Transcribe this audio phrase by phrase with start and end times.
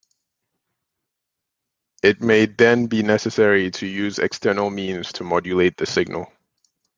[2.01, 6.33] It may then be necessary to use external means to modulate the signal.